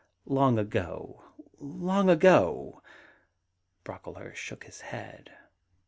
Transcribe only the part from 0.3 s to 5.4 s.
Long ago, long ago' Brocklehurst shook his head.